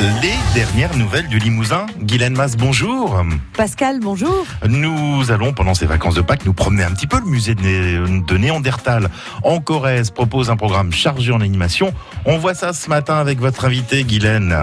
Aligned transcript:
Les 0.00 0.32
dernières 0.54 0.96
nouvelles 0.96 1.28
du 1.28 1.38
Limousin. 1.38 1.84
Guylaine 2.00 2.34
Mas, 2.34 2.56
bonjour. 2.56 3.22
Pascal, 3.54 4.00
bonjour. 4.00 4.46
Nous 4.66 5.30
allons, 5.30 5.52
pendant 5.52 5.74
ces 5.74 5.84
vacances 5.84 6.14
de 6.14 6.22
Pâques, 6.22 6.46
nous 6.46 6.54
promener 6.54 6.84
un 6.84 6.90
petit 6.92 7.06
peu. 7.06 7.18
Le 7.18 7.26
musée 7.26 7.54
de, 7.54 7.60
Né- 7.62 8.22
de 8.26 8.36
Néandertal 8.38 9.10
en 9.44 9.60
Corrèze 9.60 10.10
propose 10.10 10.48
un 10.50 10.56
programme 10.56 10.90
chargé 10.92 11.32
en 11.32 11.40
animation. 11.42 11.92
On 12.24 12.38
voit 12.38 12.54
ça 12.54 12.72
ce 12.72 12.88
matin 12.88 13.18
avec 13.18 13.40
votre 13.40 13.66
invité, 13.66 14.02
Guylaine. 14.04 14.56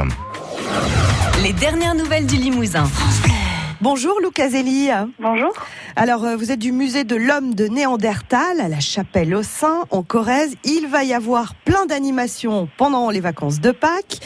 Les 1.43 1.53
dernières 1.53 1.93
nouvelles 1.93 2.25
du 2.25 2.37
Limousin. 2.37 2.89
Bonjour 3.79 4.15
Lou 4.23 4.31
Caselli. 4.31 4.89
Bonjour. 5.19 5.53
Alors, 5.99 6.25
euh, 6.25 6.35
vous 6.35 6.51
êtes 6.51 6.59
du 6.59 6.71
musée 6.71 7.03
de 7.05 7.15
l'homme 7.15 7.55
de 7.55 7.65
Néandertal 7.65 8.61
à 8.61 8.67
la 8.67 8.79
Chapelle 8.79 9.33
au 9.33 9.41
Sein, 9.41 9.85
en 9.89 10.03
Corrèze. 10.03 10.55
Il 10.63 10.87
va 10.87 11.03
y 11.03 11.11
avoir 11.15 11.55
plein 11.65 11.87
d'animations 11.87 12.69
pendant 12.77 13.09
les 13.09 13.19
vacances 13.19 13.59
de 13.59 13.71
Pâques, 13.71 14.19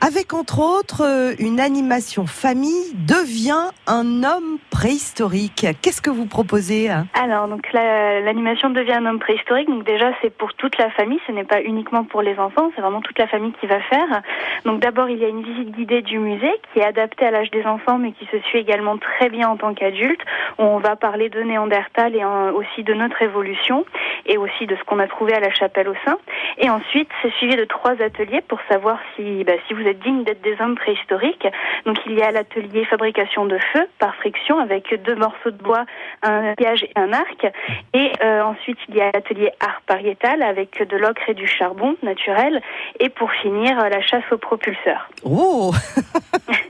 avec 0.00 0.32
entre 0.32 0.60
autres 0.60 1.02
euh, 1.04 1.34
une 1.38 1.60
animation 1.60 2.24
famille 2.26 2.94
devient 2.94 3.68
un 3.86 4.22
homme 4.24 4.56
préhistorique. 4.70 5.66
Qu'est-ce 5.82 6.00
que 6.00 6.08
vous 6.08 6.24
proposez 6.24 6.88
hein? 6.88 7.08
Alors, 7.12 7.46
donc 7.48 7.70
la- 7.74 8.20
l'animation 8.20 8.70
devient 8.70 8.92
un 8.92 9.04
homme 9.04 9.18
préhistorique. 9.18 9.68
Donc 9.68 9.84
déjà, 9.84 10.12
c'est 10.22 10.30
pour 10.30 10.54
toute 10.54 10.78
la 10.78 10.88
famille. 10.92 11.18
Ce 11.26 11.32
n'est 11.32 11.44
pas 11.44 11.60
uniquement 11.60 12.04
pour 12.04 12.22
les 12.22 12.38
enfants. 12.38 12.70
C'est 12.74 12.80
vraiment 12.80 13.02
toute 13.02 13.18
la 13.18 13.26
famille 13.26 13.52
qui 13.60 13.66
va 13.66 13.80
faire. 13.82 14.22
Donc 14.64 14.80
d'abord, 14.80 15.10
il 15.10 15.18
y 15.18 15.24
a 15.26 15.28
une 15.28 15.42
visite 15.42 15.72
guidée 15.72 16.00
du 16.00 16.18
musée 16.20 16.52
qui 16.72 16.78
est 16.78 16.84
adaptée 16.86 17.26
à 17.26 17.30
l'âge 17.32 17.50
des 17.50 17.64
enfants, 17.66 17.98
mais 17.98 18.12
qui 18.12 18.24
se 18.32 18.38
suit 18.48 18.60
également 18.60 18.96
très 18.96 19.28
bien 19.28 19.48
en 19.48 19.56
tant 19.58 19.74
qu'adulte. 19.74 20.20
On 20.58 20.78
va 20.78 20.96
parler 20.96 21.17
de 21.28 21.42
Néandertal 21.42 22.14
et 22.14 22.24
aussi 22.24 22.84
de 22.84 22.94
notre 22.94 23.20
évolution 23.20 23.84
et 24.26 24.38
aussi 24.38 24.66
de 24.66 24.76
ce 24.76 24.84
qu'on 24.84 25.00
a 25.00 25.08
trouvé 25.08 25.34
à 25.34 25.40
la 25.40 25.50
chapelle 25.50 25.88
au 25.88 25.94
sein. 26.04 26.18
Et 26.58 26.70
ensuite, 26.70 27.08
c'est 27.20 27.32
suivi 27.34 27.56
de 27.56 27.64
trois 27.64 28.00
ateliers 28.00 28.42
pour 28.46 28.60
savoir 28.70 28.98
si, 29.16 29.42
bah, 29.44 29.54
si 29.66 29.74
vous 29.74 29.82
êtes 29.82 29.98
digne 30.00 30.22
d'être 30.22 30.42
des 30.42 30.56
hommes 30.60 30.76
préhistoriques. 30.76 31.46
Donc 31.84 31.96
il 32.06 32.12
y 32.12 32.22
a 32.22 32.30
l'atelier 32.30 32.84
fabrication 32.84 33.46
de 33.46 33.58
feu 33.72 33.88
par 33.98 34.14
friction 34.16 34.58
avec 34.60 34.94
deux 35.02 35.16
morceaux 35.16 35.50
de 35.50 35.62
bois, 35.62 35.84
un 36.22 36.54
piège 36.54 36.84
et 36.84 36.92
un 36.94 37.12
arc. 37.12 37.46
Et 37.94 38.12
euh, 38.22 38.42
ensuite 38.42 38.78
il 38.88 38.96
y 38.96 39.00
a 39.00 39.10
l'atelier 39.12 39.50
art 39.60 39.82
pariétal 39.86 40.42
avec 40.42 40.86
de 40.88 40.96
l'ocre 40.96 41.28
et 41.28 41.34
du 41.34 41.48
charbon 41.48 41.96
naturel. 42.02 42.60
Et 43.00 43.08
pour 43.08 43.32
finir, 43.32 43.76
la 43.88 44.00
chasse 44.02 44.24
aux 44.30 44.38
propulseurs. 44.38 45.08
Oh 45.24 45.72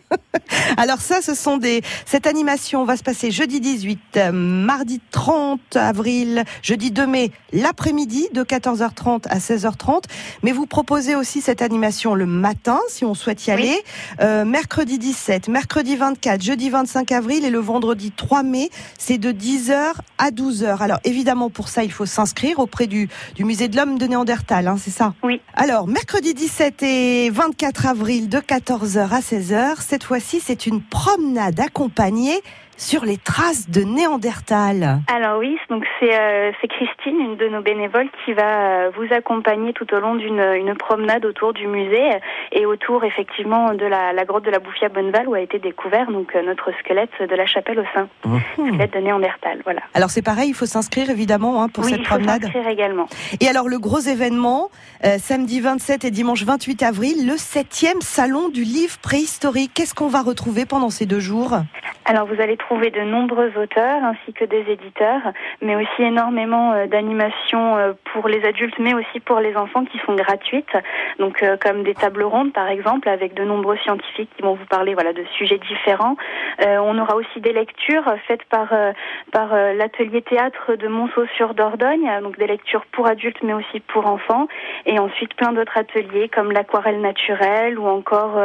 Alors 0.78 1.00
ça, 1.00 1.20
ce 1.22 1.34
sont 1.34 1.56
des... 1.56 1.82
Cette 2.06 2.28
animation 2.28 2.84
va 2.84 2.96
se 2.96 3.02
passer 3.02 3.32
jeudi 3.32 3.58
18, 3.60 3.98
euh, 4.16 4.30
mardi 4.32 5.00
30 5.10 5.74
avril, 5.74 6.44
jeudi 6.62 6.92
2 6.92 7.04
mai, 7.04 7.32
l'après-midi 7.52 8.28
de 8.32 8.44
14h30 8.44 9.24
à 9.28 9.38
16h30. 9.38 10.04
Mais 10.44 10.52
vous 10.52 10.66
proposez 10.66 11.16
aussi 11.16 11.40
cette 11.40 11.62
animation 11.62 12.14
le 12.14 12.26
matin, 12.26 12.78
si 12.88 13.04
on 13.04 13.14
souhaite 13.14 13.44
y 13.48 13.50
Oui. 13.50 13.54
aller, 13.54 13.82
euh, 14.20 14.44
mercredi 14.44 14.98
17, 15.00 15.48
mercredi 15.48 15.96
24, 15.96 16.40
jeudi 16.40 16.70
25 16.70 17.10
avril 17.10 17.44
et 17.44 17.50
le 17.50 17.58
vendredi 17.58 18.12
3 18.12 18.44
mai, 18.44 18.70
c'est 19.00 19.18
de 19.18 19.32
10h 19.32 19.94
à 20.18 20.30
12h. 20.30 20.80
Alors 20.80 21.00
évidemment, 21.02 21.50
pour 21.50 21.68
ça, 21.70 21.82
il 21.82 21.90
faut 21.90 22.06
s'inscrire 22.06 22.60
auprès 22.60 22.86
du, 22.86 23.08
du 23.34 23.44
musée 23.44 23.66
de 23.66 23.76
l'homme 23.76 23.98
de 23.98 24.06
Néandertal, 24.06 24.68
hein, 24.68 24.76
c'est 24.80 24.92
ça? 24.92 25.14
Oui. 25.24 25.40
alors, 25.54 25.88
mercredi 25.88 26.34
17 26.34 26.82
et 26.84 27.30
24 27.30 27.86
avril 27.86 28.28
de 28.28 28.38
14h 28.38 29.08
à 29.10 29.18
16h, 29.20 29.76
cette 29.80 30.04
fois-ci, 30.04 30.40
c'est 30.44 30.66
une 30.67 30.67
promenade 30.76 31.60
accompagnée 31.60 32.42
sur 32.78 33.04
les 33.04 33.18
traces 33.18 33.68
de 33.68 33.82
Néandertal. 33.82 35.00
Alors 35.14 35.38
oui, 35.40 35.58
donc 35.68 35.84
c'est 36.00 36.18
euh, 36.18 36.52
Christine, 36.68 37.20
une 37.20 37.36
de 37.36 37.48
nos 37.48 37.60
bénévoles, 37.60 38.08
qui 38.24 38.32
va 38.32 38.86
euh, 38.86 38.90
vous 38.96 39.12
accompagner 39.12 39.72
tout 39.72 39.92
au 39.92 40.00
long 40.00 40.14
d'une 40.14 40.38
une 40.38 40.74
promenade 40.74 41.24
autour 41.24 41.52
du 41.52 41.66
musée 41.66 42.08
et 42.52 42.66
autour 42.66 43.04
effectivement 43.04 43.74
de 43.74 43.84
la, 43.84 44.12
la 44.12 44.24
grotte 44.24 44.44
de 44.44 44.50
la 44.50 44.60
Bouffia 44.60 44.88
Bonneval 44.88 45.28
où 45.28 45.34
a 45.34 45.40
été 45.40 45.58
découvert 45.58 46.10
donc 46.10 46.34
euh, 46.34 46.42
notre 46.42 46.70
squelette 46.78 47.10
de 47.20 47.34
la 47.34 47.46
chapelle 47.46 47.80
au 47.80 47.84
sein, 47.94 48.08
squelette 48.52 48.94
de 48.94 48.98
Néandertal. 49.00 49.60
Voilà. 49.64 49.80
Alors 49.94 50.10
c'est 50.10 50.22
pareil, 50.22 50.50
il 50.50 50.54
faut 50.54 50.66
s'inscrire 50.66 51.10
évidemment 51.10 51.62
hein, 51.62 51.68
pour 51.68 51.84
oui, 51.84 51.90
cette 51.90 52.00
il 52.00 52.06
faut 52.06 52.14
promenade. 52.14 52.42
s'inscrire 52.42 52.68
également. 52.68 53.08
Et 53.40 53.48
alors 53.48 53.68
le 53.68 53.78
gros 53.78 53.98
événement, 54.00 54.70
euh, 55.04 55.18
samedi 55.18 55.60
27 55.60 56.04
et 56.04 56.10
dimanche 56.10 56.44
28 56.44 56.82
avril, 56.84 57.26
le 57.26 57.34
7e 57.34 58.00
salon 58.00 58.48
du 58.48 58.62
livre 58.62 58.98
préhistorique. 58.98 59.72
Qu'est-ce 59.74 59.94
qu'on 59.94 60.08
va 60.08 60.22
retrouver 60.22 60.64
pendant 60.64 60.90
ces 60.90 61.06
deux 61.06 61.20
jours? 61.20 61.58
Alors 62.10 62.24
vous 62.24 62.40
allez 62.40 62.56
trouver 62.56 62.90
de 62.90 63.02
nombreux 63.02 63.52
auteurs 63.58 64.02
ainsi 64.02 64.32
que 64.32 64.46
des 64.46 64.64
éditeurs, 64.72 65.20
mais 65.60 65.76
aussi 65.76 66.02
énormément 66.02 66.72
euh, 66.72 66.86
d'animations 66.86 67.76
euh, 67.76 67.92
pour 68.14 68.28
les 68.28 68.46
adultes, 68.46 68.78
mais 68.78 68.94
aussi 68.94 69.20
pour 69.20 69.40
les 69.40 69.54
enfants 69.56 69.84
qui 69.84 69.98
sont 70.06 70.14
gratuites. 70.14 70.72
Donc 71.18 71.42
euh, 71.42 71.58
comme 71.62 71.82
des 71.82 71.92
tables 71.92 72.22
rondes 72.22 72.54
par 72.54 72.68
exemple, 72.68 73.10
avec 73.10 73.34
de 73.34 73.44
nombreux 73.44 73.76
scientifiques 73.84 74.30
qui 74.34 74.42
vont 74.42 74.54
vous 74.54 74.64
parler 74.70 74.94
voilà 74.94 75.12
de 75.12 75.22
sujets 75.36 75.58
différents. 75.58 76.16
On 76.60 76.98
aura 76.98 77.14
aussi 77.14 77.40
des 77.40 77.52
lectures 77.52 78.10
faites 78.26 78.44
par 78.44 78.72
par 79.30 79.54
l'atelier 79.74 80.22
théâtre 80.22 80.74
de 80.74 80.88
Monceau 80.88 81.26
sur 81.36 81.54
Dordogne, 81.54 82.10
donc 82.22 82.38
des 82.38 82.46
lectures 82.46 82.84
pour 82.92 83.06
adultes 83.06 83.42
mais 83.42 83.52
aussi 83.52 83.80
pour 83.80 84.06
enfants, 84.06 84.48
et 84.86 84.98
ensuite 84.98 85.34
plein 85.34 85.52
d'autres 85.52 85.76
ateliers 85.76 86.28
comme 86.28 86.52
l'aquarelle 86.52 87.00
naturelle 87.00 87.78
ou 87.78 87.86
encore 87.86 88.40